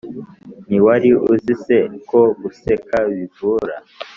[0.67, 1.77] ntiwari uzi se
[2.09, 3.75] ko guseka bivura